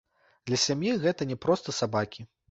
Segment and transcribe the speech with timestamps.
[0.51, 2.27] Для сям'і гэта не проста сабакі.